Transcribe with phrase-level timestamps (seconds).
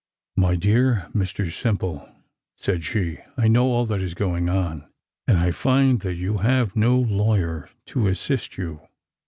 [0.35, 2.09] "My dear Mr Simple,"
[2.55, 4.91] said she, "I know all that is going on,
[5.27, 8.81] and I find that you have no lawyer to assist you.